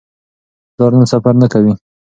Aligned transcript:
پلار 0.75 0.91
نن 0.97 1.05
سفر 1.13 1.33
نه 1.41 1.47
کوي. 1.53 1.71